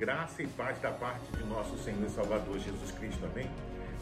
[0.00, 3.46] Graça e paz da parte de nosso Senhor e Salvador Jesus Cristo, amém?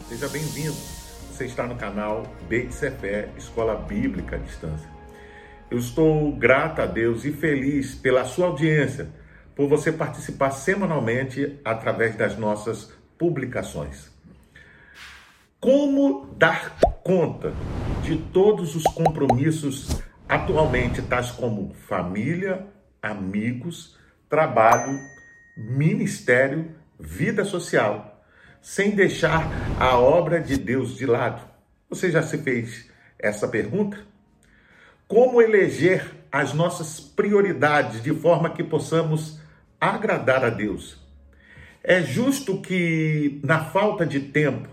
[0.08, 0.72] Seja bem-vindo.
[0.72, 4.88] Você está no canal Beit Fé, Escola Bíblica à Distância.
[5.68, 9.08] Eu estou grato a Deus e feliz pela sua audiência,
[9.56, 14.08] por você participar semanalmente através das nossas publicações.
[15.58, 17.52] Como dar conta
[18.04, 22.68] de todos os compromissos atualmente, tais como família,
[23.02, 25.17] amigos, trabalho,
[25.58, 28.22] ministério, vida social,
[28.62, 29.50] sem deixar
[29.80, 31.42] a obra de Deus de lado?
[31.90, 33.98] Você já se fez essa pergunta?
[35.08, 39.40] Como eleger as nossas prioridades de forma que possamos
[39.80, 41.04] agradar a Deus?
[41.82, 44.68] É justo que, na falta de tempo,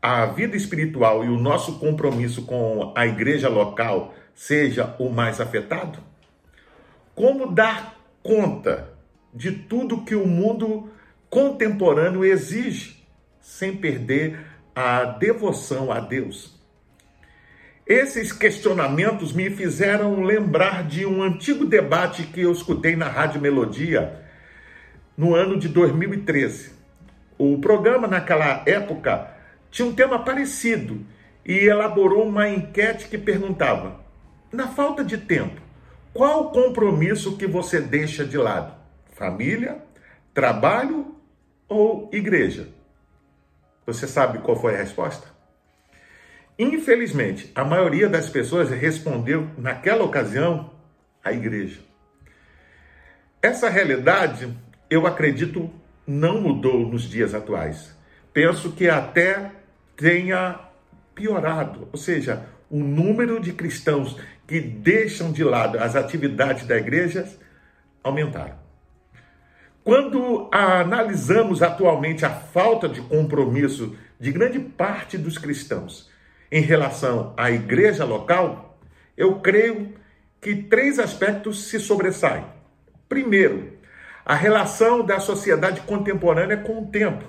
[0.00, 5.98] a vida espiritual e o nosso compromisso com a igreja local seja o mais afetado?
[7.14, 8.91] Como dar conta
[9.32, 10.90] de tudo que o mundo
[11.30, 13.06] contemporâneo exige,
[13.40, 14.38] sem perder
[14.74, 16.60] a devoção a Deus.
[17.86, 24.20] Esses questionamentos me fizeram lembrar de um antigo debate que eu escutei na Rádio Melodia
[25.16, 26.72] no ano de 2013.
[27.36, 29.30] O programa, naquela época,
[29.70, 31.04] tinha um tema parecido
[31.44, 34.00] e elaborou uma enquete que perguntava:
[34.52, 35.60] na falta de tempo,
[36.12, 38.81] qual o compromisso que você deixa de lado?
[39.22, 39.80] Família,
[40.34, 41.14] trabalho
[41.68, 42.66] ou igreja?
[43.86, 45.28] Você sabe qual foi a resposta?
[46.58, 50.72] Infelizmente, a maioria das pessoas respondeu naquela ocasião
[51.22, 51.78] a igreja.
[53.40, 54.52] Essa realidade,
[54.90, 55.70] eu acredito,
[56.04, 57.96] não mudou nos dias atuais.
[58.32, 59.52] Penso que até
[59.96, 60.58] tenha
[61.14, 67.28] piorado, ou seja, o número de cristãos que deixam de lado as atividades da igreja
[68.02, 68.61] aumentaram.
[69.84, 76.08] Quando analisamos atualmente a falta de compromisso de grande parte dos cristãos
[76.52, 78.78] em relação à igreja local,
[79.16, 79.92] eu creio
[80.40, 82.44] que três aspectos se sobressaem.
[83.08, 83.72] Primeiro,
[84.24, 87.24] a relação da sociedade contemporânea com o tempo.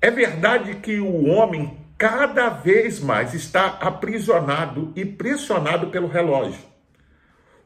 [0.00, 6.62] É verdade que o homem cada vez mais está aprisionado e pressionado pelo relógio.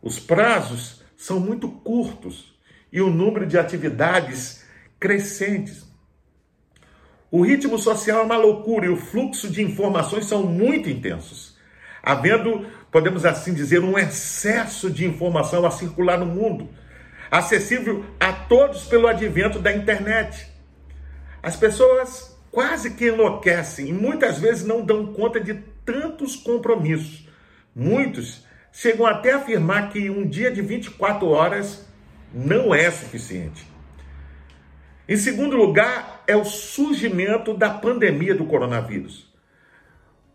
[0.01, 2.54] Os prazos são muito curtos
[2.95, 4.65] e o número de atividades
[5.01, 5.85] crescentes.
[7.29, 11.59] O ritmo social é uma loucura e o fluxo de informações são muito intensos,
[12.01, 16.69] havendo, podemos assim dizer, um excesso de informação a circular no mundo,
[17.29, 20.47] acessível a todos pelo advento da internet.
[21.43, 27.29] As pessoas quase que enlouquecem e muitas vezes não dão conta de tantos compromissos.
[27.75, 31.93] Muitos chegam até a afirmar que um dia de 24 horas
[32.35, 33.65] não é suficiente.
[35.09, 39.33] Em segundo lugar, é o surgimento da pandemia do coronavírus.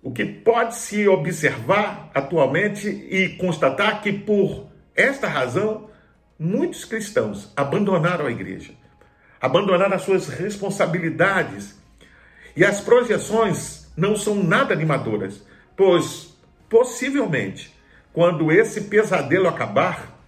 [0.02, 5.90] O que pode se observar atualmente e constatar que, por esta razão,
[6.38, 8.74] muitos cristãos abandonaram a igreja,
[9.42, 11.78] abandonaram as suas responsabilidades
[12.56, 15.44] e as projeções não são nada animadoras,
[15.76, 16.38] pois
[16.70, 17.76] possivelmente,
[18.14, 20.19] quando esse pesadelo acabar,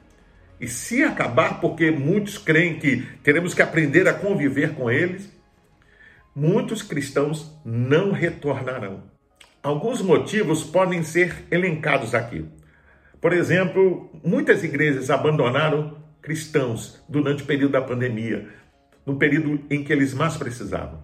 [0.62, 5.28] e se acabar, porque muitos creem que teremos que aprender a conviver com eles,
[6.36, 9.02] muitos cristãos não retornarão.
[9.64, 12.46] Alguns motivos podem ser elencados aqui.
[13.20, 18.48] Por exemplo, muitas igrejas abandonaram cristãos durante o período da pandemia,
[19.04, 21.02] no período em que eles mais precisavam.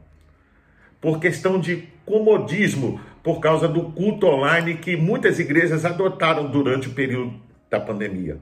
[1.01, 6.93] Por questão de comodismo, por causa do culto online que muitas igrejas adotaram durante o
[6.93, 7.39] período
[7.71, 8.37] da pandemia.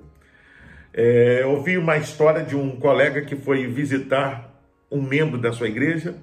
[0.97, 4.49] É, ouvi uma história de um colega que foi visitar
[4.89, 6.15] um membro da sua igreja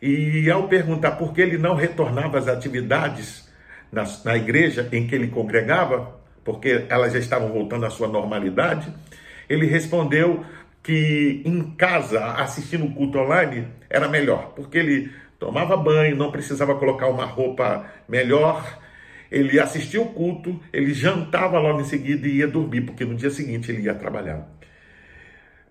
[0.00, 3.46] e, ao perguntar por que ele não retornava às atividades
[3.92, 8.90] na, na igreja em que ele congregava, porque elas já estavam voltando à sua normalidade,
[9.46, 10.46] ele respondeu
[10.82, 16.74] que em casa, assistindo o culto online, era melhor, porque ele tomava banho, não precisava
[16.76, 18.78] colocar uma roupa melhor,
[19.30, 23.30] ele assistia o culto, ele jantava logo em seguida e ia dormir, porque no dia
[23.30, 24.48] seguinte ele ia trabalhar.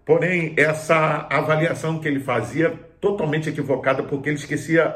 [0.06, 2.72] Porém, essa avaliação que ele fazia
[3.02, 4.96] totalmente equivocada, porque ele esquecia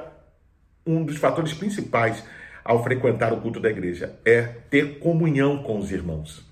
[0.86, 2.24] um dos fatores principais
[2.63, 6.44] ao frequentar o culto da igreja, é ter comunhão com os irmãos.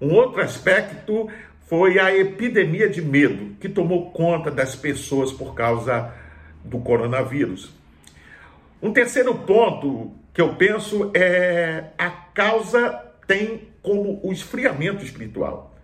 [0.00, 1.28] Um outro aspecto
[1.66, 6.12] foi a epidemia de medo que tomou conta das pessoas por causa
[6.64, 7.77] do coronavírus.
[8.80, 12.90] Um terceiro ponto que eu penso é a causa
[13.26, 15.76] tem como o esfriamento espiritual.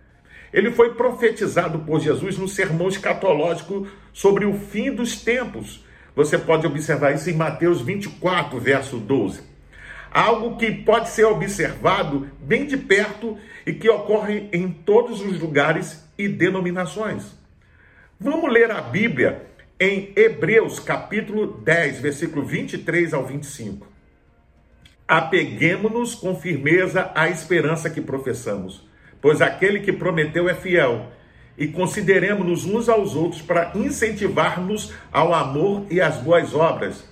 [0.53, 5.83] Ele foi profetizado por Jesus no sermão escatológico sobre o fim dos tempos.
[6.15, 9.41] Você pode observar isso em Mateus 24, verso 12.
[10.09, 16.07] Algo que pode ser observado bem de perto e que ocorre em todos os lugares
[16.17, 17.35] e denominações.
[18.17, 19.41] Vamos ler a Bíblia
[19.79, 23.87] em Hebreus capítulo 10, versículo 23 ao 25.
[25.07, 28.87] Apeguemos-nos com firmeza à esperança que professamos,
[29.21, 31.11] pois aquele que prometeu é fiel.
[31.57, 37.07] E consideremos-nos uns aos outros para incentivar-nos ao amor e às boas obras.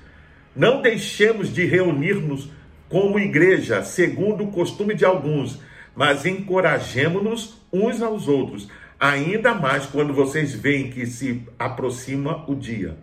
[0.56, 2.50] Não deixemos de reunir-nos
[2.89, 5.59] como igreja, segundo o costume de alguns,
[5.95, 8.68] mas encorajemos-nos uns aos outros,
[9.04, 12.98] ainda mais quando vocês veem que se aproxima o dia.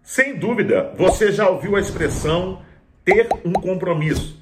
[0.00, 2.62] Sem dúvida, você já ouviu a expressão
[3.04, 4.40] ter um compromisso.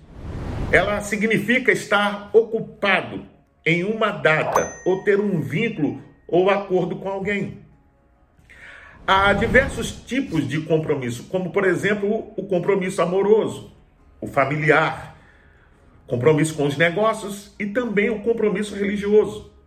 [0.70, 3.24] Ela significa estar ocupado
[3.64, 7.64] em uma data ou ter um vínculo ou acordo com alguém.
[9.06, 13.72] Há diversos tipos de compromisso, como por exemplo o compromisso amoroso,
[14.20, 15.16] o familiar,
[16.06, 19.57] compromisso com os negócios e também o compromisso religioso.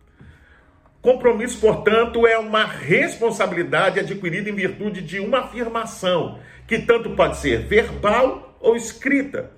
[1.02, 7.66] Compromisso, portanto, é uma responsabilidade adquirida em virtude de uma afirmação, que tanto pode ser
[7.66, 9.50] verbal ou escrita.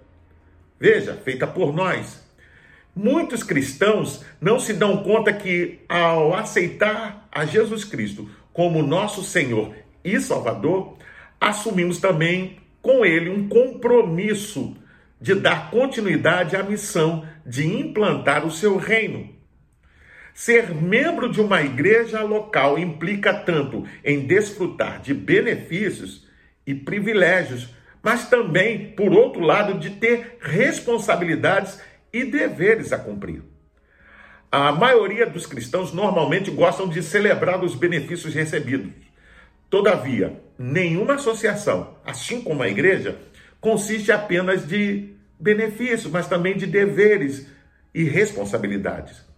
[0.81, 2.25] Veja, feita por nós.
[2.97, 9.75] Muitos cristãos não se dão conta que, ao aceitar a Jesus Cristo como nosso Senhor
[10.03, 10.97] e Salvador,
[11.39, 14.75] assumimos também com Ele um compromisso
[15.21, 19.29] de dar continuidade à missão de implantar o seu reino.
[20.35, 26.27] Ser membro de uma igreja local implica tanto em desfrutar de benefícios
[26.67, 27.73] e privilégios,
[28.03, 31.81] mas também, por outro lado, de ter responsabilidades
[32.13, 33.43] e deveres a cumprir.
[34.51, 38.93] A maioria dos cristãos normalmente gostam de celebrar os benefícios recebidos.
[39.71, 43.19] Todavia, nenhuma associação, assim como a igreja,
[43.61, 47.47] consiste apenas de benefícios, mas também de deveres
[47.95, 49.34] e responsabilidades.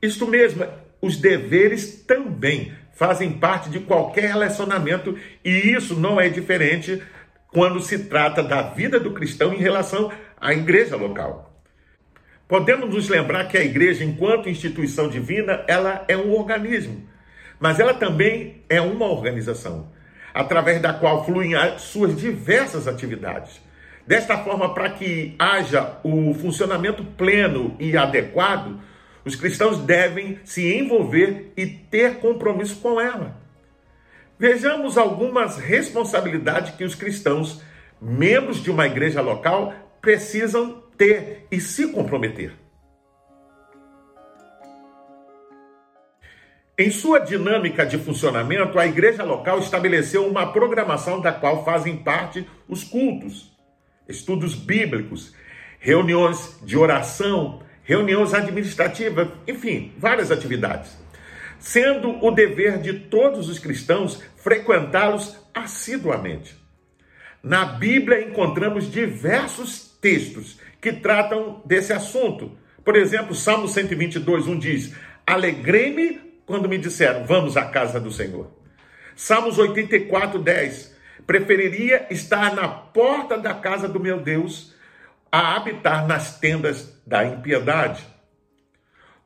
[0.00, 0.66] Isto mesmo,
[1.00, 7.02] os deveres também fazem parte de qualquer relacionamento e isso não é diferente
[7.48, 10.10] quando se trata da vida do cristão em relação
[10.40, 11.52] à igreja local.
[12.48, 17.08] Podemos nos lembrar que a igreja, enquanto instituição divina, ela é um organismo,
[17.58, 19.90] mas ela também é uma organização,
[20.32, 23.60] através da qual fluem as suas diversas atividades.
[24.06, 28.78] Desta forma, para que haja o funcionamento pleno e adequado,
[29.26, 33.36] os cristãos devem se envolver e ter compromisso com ela.
[34.38, 37.60] Vejamos algumas responsabilidades que os cristãos,
[38.00, 42.52] membros de uma igreja local, precisam ter e se comprometer.
[46.78, 52.48] Em sua dinâmica de funcionamento, a igreja local estabeleceu uma programação da qual fazem parte
[52.68, 53.52] os cultos,
[54.08, 55.34] estudos bíblicos,
[55.80, 60.98] reuniões de oração, reuniões administrativas, enfim, várias atividades.
[61.58, 66.54] Sendo o dever de todos os cristãos frequentá-los assiduamente.
[67.42, 72.58] Na Bíblia encontramos diversos textos que tratam desse assunto.
[72.84, 74.94] Por exemplo, Salmo 122, 1 diz:
[75.26, 78.50] Alegrei-me quando me disseram, vamos à casa do Senhor.
[79.14, 80.94] Salmos 84, 10.
[81.26, 84.75] Preferiria estar na porta da casa do meu Deus
[85.36, 88.06] a habitar nas tendas da impiedade.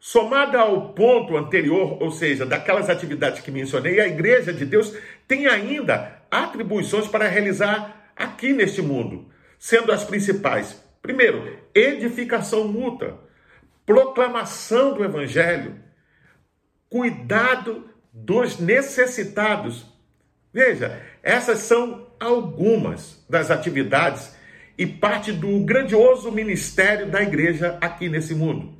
[0.00, 4.92] Somada ao ponto anterior, ou seja, daquelas atividades que mencionei, a igreja de Deus
[5.28, 13.22] tem ainda atribuições para realizar aqui neste mundo, sendo as principais: primeiro, edificação mútua,
[13.86, 15.76] proclamação do evangelho,
[16.88, 19.86] cuidado dos necessitados.
[20.52, 24.39] Veja, essas são algumas das atividades
[24.80, 28.72] e parte do grandioso ministério da igreja aqui nesse mundo.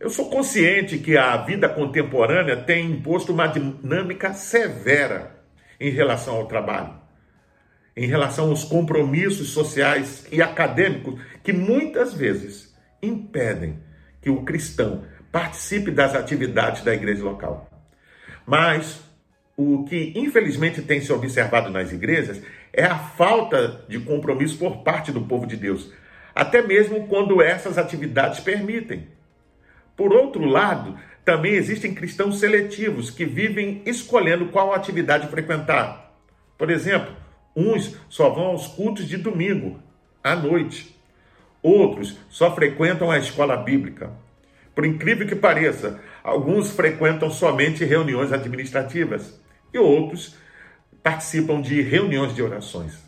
[0.00, 5.44] Eu sou consciente que a vida contemporânea tem imposto uma dinâmica severa
[5.78, 6.92] em relação ao trabalho,
[7.96, 13.78] em relação aos compromissos sociais e acadêmicos que muitas vezes impedem
[14.20, 17.70] que o cristão participe das atividades da igreja local.
[18.44, 19.00] Mas
[19.56, 25.12] o que infelizmente tem se observado nas igrejas é a falta de compromisso por parte
[25.12, 25.92] do povo de Deus,
[26.34, 29.08] até mesmo quando essas atividades permitem.
[29.96, 36.12] Por outro lado, também existem cristãos seletivos que vivem escolhendo qual atividade frequentar.
[36.56, 37.14] Por exemplo,
[37.54, 39.78] uns só vão aos cultos de domingo,
[40.24, 40.96] à noite.
[41.62, 44.10] Outros só frequentam a escola bíblica.
[44.74, 49.38] Por incrível que pareça, alguns frequentam somente reuniões administrativas
[49.72, 50.36] e outros
[51.02, 52.98] participam de reuniões de orações.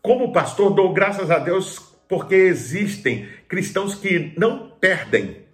[0.00, 5.44] Como pastor, dou graças a Deus porque existem cristãos que não perdem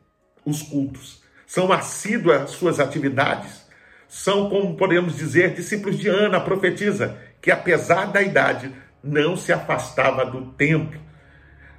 [0.45, 3.65] os cultos, são assíduos às suas atividades,
[4.07, 8.71] são, como podemos dizer, discípulos de Ana, profetisa, que apesar da idade
[9.03, 11.01] não se afastava do templo.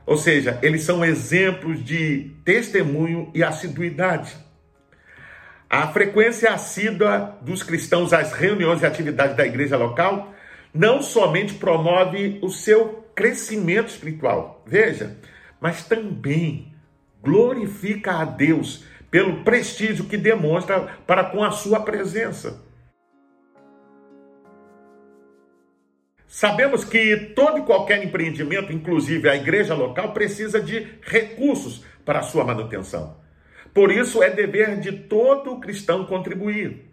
[0.06, 4.36] Ou seja, eles são exemplos de testemunho e assiduidade.
[5.69, 10.34] A frequência assídua dos cristãos às reuniões e atividades da igreja local
[10.74, 15.17] não somente promove o seu crescimento espiritual, veja,
[15.60, 16.74] mas também
[17.24, 22.63] glorifica a Deus pelo prestígio que demonstra para com a sua presença.
[26.27, 32.24] Sabemos que todo e qualquer empreendimento, inclusive a igreja local, precisa de recursos para a
[32.24, 33.25] sua manutenção.
[33.75, 36.89] Por isso, é dever de todo cristão contribuir.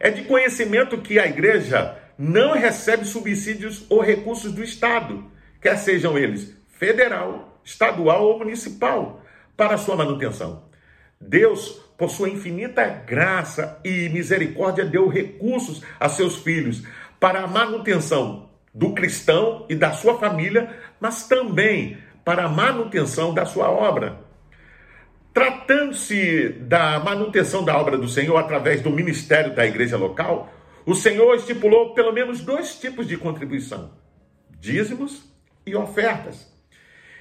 [0.00, 5.30] É de conhecimento que a igreja não recebe subsídios ou recursos do Estado,
[5.60, 9.22] quer sejam eles federal, estadual ou municipal,
[9.54, 10.64] para sua manutenção.
[11.20, 16.82] Deus, por sua infinita graça e misericórdia, deu recursos a seus filhos
[17.20, 23.44] para a manutenção do cristão e da sua família, mas também para a manutenção da
[23.44, 24.29] sua obra.
[25.32, 30.52] Tratando-se da manutenção da obra do Senhor através do ministério da igreja local,
[30.84, 33.92] o Senhor estipulou pelo menos dois tipos de contribuição:
[34.58, 35.22] dízimos
[35.64, 36.50] e ofertas.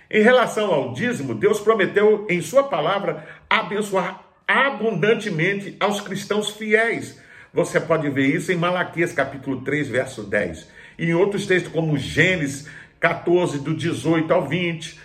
[0.10, 7.22] Em relação ao dízimo, Deus prometeu em Sua palavra abençoar abundantemente aos cristãos fiéis.
[7.54, 10.68] Você pode ver isso em Malaquias capítulo 3, verso 10.
[10.98, 12.68] E em outros textos, como Gênesis
[13.00, 15.00] 14, do 18 ao 20,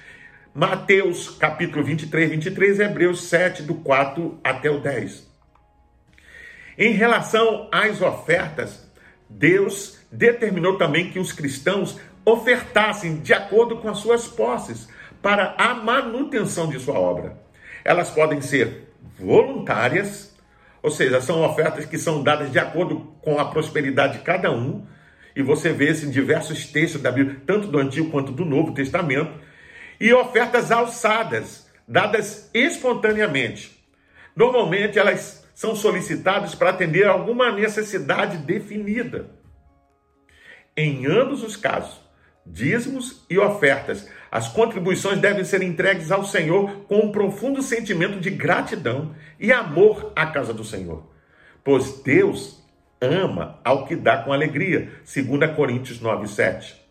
[0.57, 5.29] Mateus capítulo 23, 23, Hebreus 7, do 4 até o 10.
[6.79, 8.89] Em relação às ofertas,
[9.29, 14.89] Deus determinou também que os cristãos ofertassem de acordo com as suas posses
[15.21, 17.37] para a manutenção de sua obra.
[17.85, 20.37] Elas podem ser voluntárias,
[20.81, 24.87] ou seja, são ofertas que são dadas de acordo com a prosperidade de cada um,
[25.35, 28.73] e você vê isso em diversos textos da Bíblia, tanto do Antigo quanto do Novo
[28.73, 29.43] Testamento,
[30.01, 33.85] e ofertas alçadas, dadas espontaneamente.
[34.37, 39.31] Normalmente elas são solicitados para atender alguma necessidade definida.
[40.77, 42.01] Em ambos os casos,
[42.45, 48.31] dízimos e ofertas, as contribuições devem ser entregues ao Senhor com um profundo sentimento de
[48.31, 51.09] gratidão e amor à casa do Senhor.
[51.63, 52.63] Pois Deus
[53.01, 56.84] ama ao que dá com alegria, 2 Coríntios 9, 7.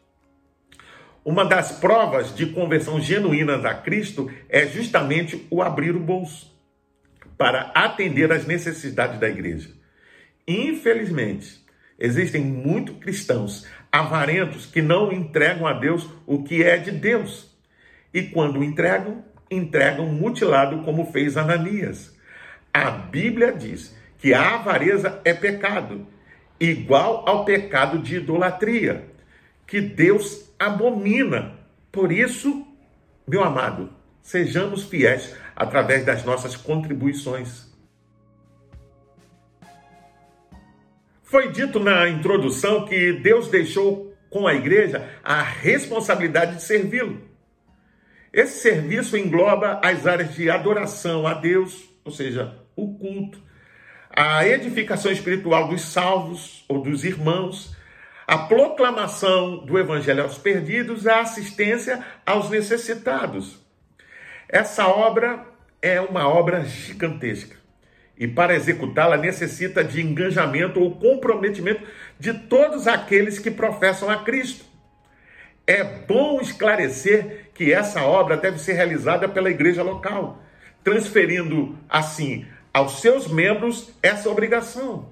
[1.25, 6.53] Uma das provas de conversão genuína a Cristo é justamente o abrir o bolso
[7.37, 9.69] para atender às necessidades da igreja.
[10.45, 11.63] Infelizmente,
[11.97, 17.55] existem muitos cristãos avarentos que não entregam a Deus o que é de Deus.
[18.13, 22.13] E quando entregam, entregam mutilado, como fez Ananias.
[22.73, 26.05] A Bíblia diz que a avareza é pecado,
[26.59, 29.05] igual ao pecado de idolatria,
[29.65, 31.57] que Deus abomina.
[31.91, 32.65] Por isso,
[33.27, 33.89] meu amado,
[34.21, 37.71] sejamos fiéis através das nossas contribuições.
[41.23, 47.21] Foi dito na introdução que Deus deixou com a igreja a responsabilidade de servi-lo.
[48.31, 53.39] Esse serviço engloba as áreas de adoração a Deus, ou seja, o culto,
[54.09, 57.75] a edificação espiritual dos salvos ou dos irmãos,
[58.27, 63.59] a proclamação do evangelho aos perdidos, a assistência aos necessitados.
[64.47, 65.45] Essa obra
[65.81, 67.57] é uma obra gigantesca.
[68.17, 71.83] E para executá-la necessita de engajamento ou comprometimento
[72.19, 74.65] de todos aqueles que professam a Cristo.
[75.65, 80.43] É bom esclarecer que essa obra deve ser realizada pela igreja local,
[80.83, 85.09] transferindo assim aos seus membros essa obrigação.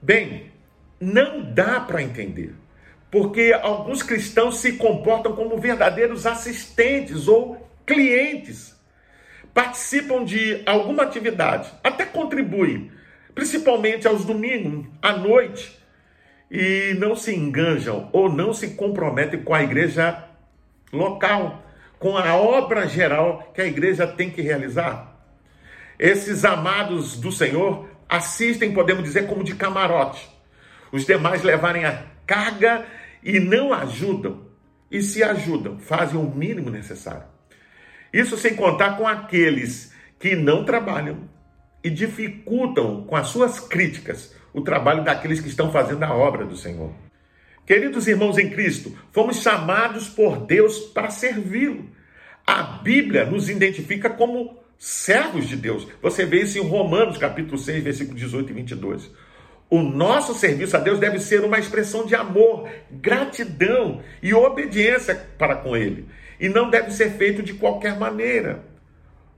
[0.00, 0.52] Bem,
[1.00, 2.54] não dá para entender
[3.10, 8.76] porque alguns cristãos se comportam como verdadeiros assistentes ou clientes.
[9.54, 12.90] Participam de alguma atividade, até contribuem,
[13.34, 15.76] principalmente aos domingos, à noite,
[16.50, 20.24] e não se enganjam ou não se comprometem com a igreja
[20.92, 21.64] local,
[21.98, 25.16] com a obra geral que a igreja tem que realizar.
[25.98, 30.37] Esses amados do Senhor assistem, podemos dizer, como de camarote.
[30.92, 32.84] Os demais levarem a carga
[33.22, 34.46] e não ajudam.
[34.90, 37.24] E se ajudam, fazem o mínimo necessário.
[38.12, 41.28] Isso sem contar com aqueles que não trabalham
[41.84, 46.56] e dificultam com as suas críticas o trabalho daqueles que estão fazendo a obra do
[46.56, 46.92] Senhor.
[47.66, 51.90] Queridos irmãos em Cristo, fomos chamados por Deus para servi-lo.
[52.46, 55.86] A Bíblia nos identifica como servos de Deus.
[56.00, 59.10] Você vê isso em Romanos, capítulo 6, versículo 18 e 22.
[59.70, 65.56] O nosso serviço a Deus deve ser uma expressão de amor, gratidão e obediência para
[65.56, 66.06] com Ele.
[66.40, 68.64] E não deve ser feito de qualquer maneira.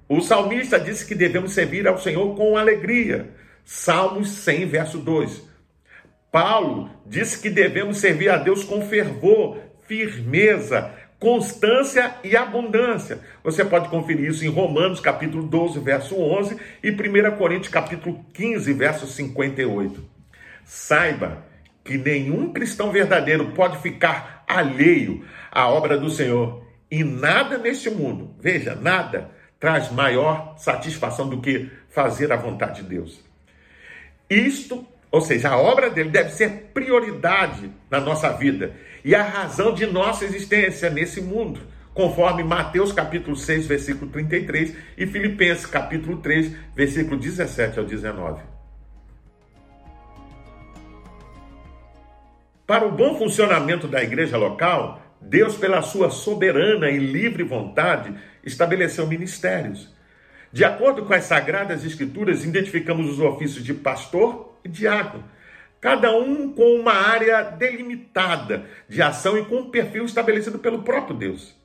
[0.08, 3.30] O salmista disse que devemos servir ao Senhor com alegria.
[3.64, 5.42] Salmos 100, verso 2.
[6.30, 13.18] Paulo disse que devemos servir a Deus com fervor, firmeza, constância e abundância.
[13.42, 18.72] Você pode conferir isso em Romanos capítulo 12, verso 11 e 1 Coríntios capítulo 15,
[18.72, 20.19] verso 58.
[20.64, 21.44] Saiba
[21.84, 28.34] que nenhum cristão verdadeiro pode ficar alheio à obra do Senhor e nada neste mundo,
[28.40, 33.20] veja, nada traz maior satisfação do que fazer a vontade de Deus.
[34.28, 38.72] Isto, ou seja, a obra dele deve ser prioridade na nossa vida
[39.04, 41.60] e a razão de nossa existência nesse mundo,
[41.92, 48.49] conforme Mateus capítulo 6, versículo 33 e Filipenses capítulo 3, versículo 17 ao 19.
[52.70, 59.08] Para o bom funcionamento da igreja local, Deus, pela sua soberana e livre vontade, estabeleceu
[59.08, 59.92] ministérios.
[60.52, 65.24] De acordo com as Sagradas Escrituras, identificamos os ofícios de pastor e diácono,
[65.80, 71.16] cada um com uma área delimitada de ação e com um perfil estabelecido pelo próprio
[71.16, 71.56] Deus.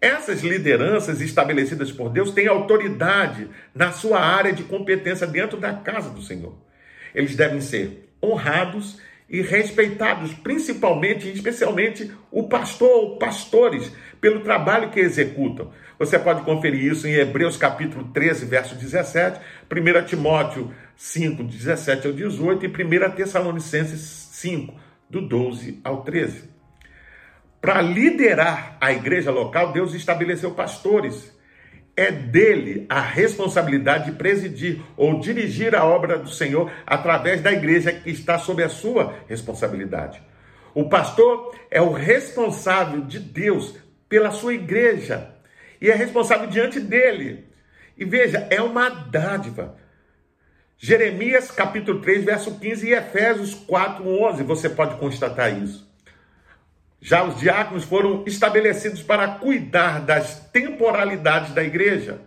[0.00, 6.08] Essas lideranças estabelecidas por Deus têm autoridade na sua área de competência dentro da casa
[6.08, 6.54] do Senhor.
[7.14, 8.98] Eles devem ser honrados
[9.30, 15.70] e respeitados, principalmente e especialmente o pastor ou pastores, pelo trabalho que executam.
[15.98, 22.12] Você pode conferir isso em Hebreus capítulo 13, verso 17, 1 Timóteo 5, 17 ao
[22.12, 24.74] 18 e 1 Tessalonicenses 5,
[25.08, 26.50] do 12 ao 13.
[27.60, 31.32] Para liderar a igreja local, Deus estabeleceu pastores
[32.00, 37.92] é dele a responsabilidade de presidir ou dirigir a obra do Senhor através da igreja
[37.92, 40.22] que está sob a sua responsabilidade.
[40.74, 43.76] O pastor é o responsável de Deus
[44.08, 45.30] pela sua igreja
[45.78, 47.44] e é responsável diante dele.
[47.98, 49.76] E veja, é uma dádiva.
[50.78, 55.89] Jeremias capítulo 3, verso 15 e Efésios 4, 11, você pode constatar isso.
[57.00, 62.20] Já os diáconos foram estabelecidos para cuidar das temporalidades da igreja,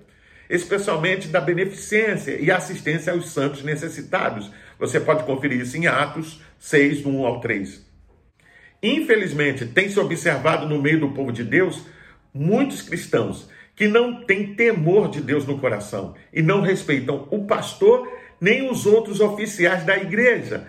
[0.49, 4.51] especialmente da beneficência e assistência aos santos necessitados.
[4.79, 7.85] Você pode conferir isso em Atos 6, do 1 ao 3.
[8.81, 11.85] Infelizmente, tem se observado no meio do povo de Deus
[12.33, 18.11] muitos cristãos que não têm temor de Deus no coração e não respeitam o pastor
[18.41, 20.67] nem os outros oficiais da igreja,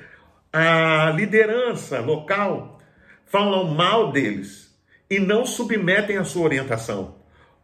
[0.52, 2.73] a liderança local
[3.26, 4.74] falam mal deles
[5.08, 7.16] e não submetem a sua orientação.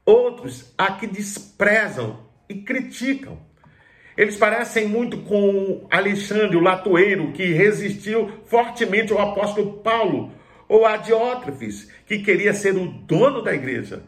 [0.05, 3.39] Outros a que desprezam e criticam.
[4.17, 10.33] Eles parecem muito com Alexandre, o latoeiro, que resistiu fortemente ao apóstolo Paulo,
[10.69, 14.05] ou a Diótrefes, que queria ser o dono da igreja.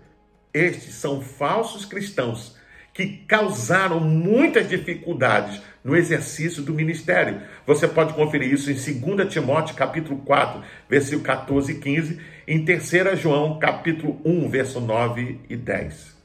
[0.52, 2.56] Estes são falsos cristãos
[2.92, 7.40] que causaram muitas dificuldades no exercício do ministério.
[7.66, 13.18] Você pode conferir isso em 2 Timóteo capítulo 4, versículo 14 e 15, em 3
[13.18, 16.16] João capítulo 1, verso 9 e 10.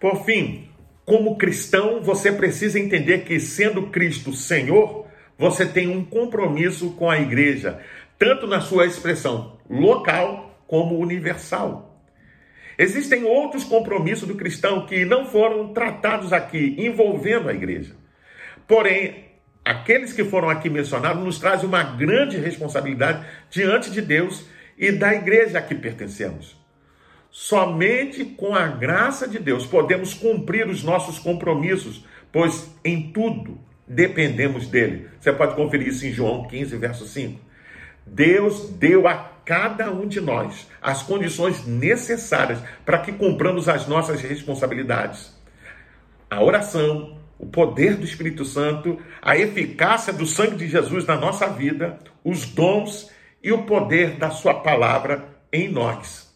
[0.00, 0.68] Por fim,
[1.04, 5.06] como cristão, você precisa entender que sendo Cristo Senhor,
[5.38, 7.80] você tem um compromisso com a igreja,
[8.18, 11.93] tanto na sua expressão local como universal.
[12.78, 17.94] Existem outros compromissos do cristão que não foram tratados aqui, envolvendo a igreja.
[18.66, 19.26] Porém,
[19.64, 25.14] aqueles que foram aqui mencionados nos trazem uma grande responsabilidade diante de Deus e da
[25.14, 26.56] igreja a que pertencemos.
[27.30, 34.68] Somente com a graça de Deus podemos cumprir os nossos compromissos, pois em tudo dependemos
[34.68, 35.08] dele.
[35.20, 37.40] Você pode conferir isso em João 15, verso 5.
[38.06, 44.20] Deus deu a cada um de nós as condições necessárias para que cumpramos as nossas
[44.20, 45.34] responsabilidades.
[46.30, 51.46] A oração, o poder do Espírito Santo, a eficácia do sangue de Jesus na nossa
[51.46, 53.10] vida, os dons
[53.42, 56.34] e o poder da Sua palavra em nós.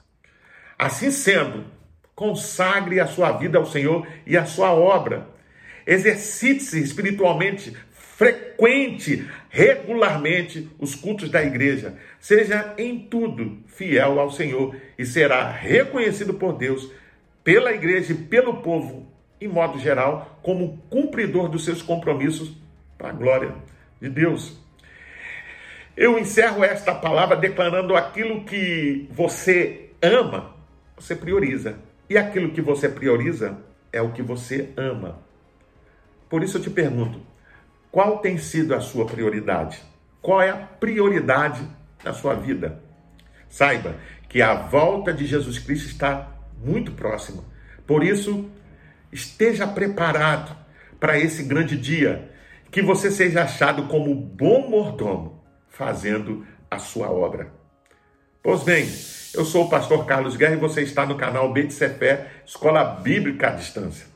[0.78, 1.64] Assim sendo,
[2.14, 5.28] consagre a sua vida ao Senhor e a sua obra.
[5.86, 7.76] Exercite-se espiritualmente,
[8.18, 16.34] frequente regularmente os cultos da igreja, seja em tudo fiel ao Senhor e será reconhecido
[16.34, 16.90] por Deus,
[17.44, 19.06] pela igreja e pelo povo,
[19.40, 22.56] em modo geral, como cumpridor dos seus compromissos
[22.98, 23.54] para a glória
[24.02, 24.60] de Deus.
[25.96, 30.56] Eu encerro esta palavra declarando aquilo que você ama,
[30.96, 31.78] você prioriza.
[32.10, 33.58] E aquilo que você prioriza
[33.92, 35.20] é o que você ama.
[36.28, 37.20] Por isso eu te pergunto:
[37.90, 39.82] qual tem sido a sua prioridade?
[40.20, 41.62] Qual é a prioridade
[42.04, 42.82] na sua vida?
[43.48, 43.96] Saiba
[44.28, 46.28] que a volta de Jesus Cristo está
[46.62, 47.42] muito próxima.
[47.86, 48.50] Por isso,
[49.10, 50.54] esteja preparado
[51.00, 52.30] para esse grande dia,
[52.70, 57.50] que você seja achado como bom mordomo, fazendo a sua obra.
[58.42, 58.84] Pois bem,
[59.34, 63.50] eu sou o pastor Carlos Guerra e você está no canal Betcefé, Escola Bíblica à
[63.52, 64.06] Distância.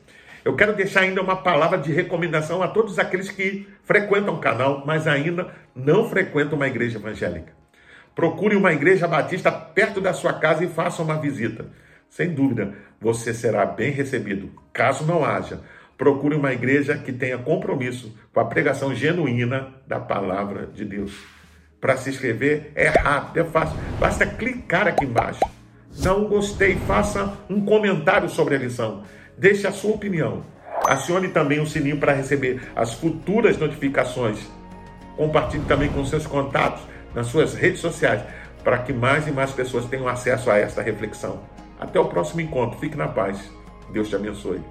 [0.43, 4.83] Eu quero deixar ainda uma palavra de recomendação a todos aqueles que frequentam o canal,
[4.85, 7.53] mas ainda não frequentam uma igreja evangélica.
[8.13, 11.65] Procure uma igreja batista perto da sua casa e faça uma visita.
[12.09, 14.51] Sem dúvida, você será bem recebido.
[14.71, 15.61] Caso não haja,
[15.97, 21.17] procure uma igreja que tenha compromisso com a pregação genuína da palavra de Deus.
[21.79, 23.77] Para se inscrever é rápido, é fácil.
[23.99, 25.41] Basta clicar aqui embaixo.
[26.03, 29.03] Não gostei, faça um comentário sobre a lição.
[29.37, 30.43] Deixe a sua opinião.
[30.87, 34.39] Acione também o sininho para receber as futuras notificações.
[35.15, 38.21] Compartilhe também com seus contatos nas suas redes sociais
[38.63, 41.41] para que mais e mais pessoas tenham acesso a esta reflexão.
[41.79, 42.79] Até o próximo encontro.
[42.79, 43.51] Fique na paz.
[43.91, 44.61] Deus te abençoe.